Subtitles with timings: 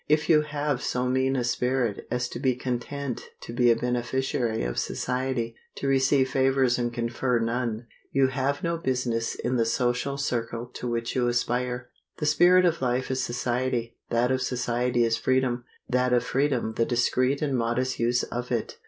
[0.09, 4.63] If you have so mean a spirit as to be content to be a beneficiary
[4.63, 10.17] of society, to receive favors and confer none, you have no business in the social
[10.17, 11.89] circle to which you aspire.
[12.17, 16.85] The spirit of life is society; that of society is freedom; that of freedom the
[16.85, 18.79] discreet and modest use of it.